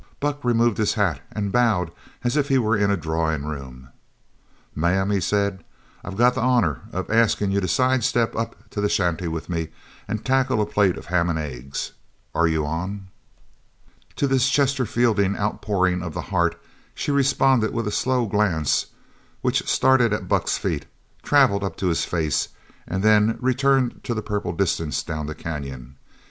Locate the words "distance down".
24.53-25.27